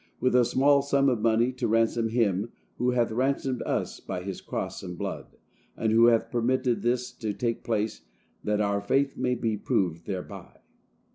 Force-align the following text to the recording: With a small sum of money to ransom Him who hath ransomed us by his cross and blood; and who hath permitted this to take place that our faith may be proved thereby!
With 0.19 0.33
a 0.35 0.43
small 0.43 0.81
sum 0.81 1.09
of 1.09 1.21
money 1.21 1.51
to 1.51 1.67
ransom 1.67 2.09
Him 2.09 2.51
who 2.77 2.89
hath 2.89 3.11
ransomed 3.11 3.61
us 3.67 3.99
by 3.99 4.23
his 4.23 4.41
cross 4.41 4.81
and 4.81 4.97
blood; 4.97 5.37
and 5.77 5.91
who 5.91 6.07
hath 6.07 6.31
permitted 6.31 6.81
this 6.81 7.11
to 7.17 7.33
take 7.33 7.63
place 7.63 8.01
that 8.43 8.59
our 8.61 8.81
faith 8.81 9.15
may 9.15 9.35
be 9.35 9.57
proved 9.57 10.07
thereby! 10.07 10.57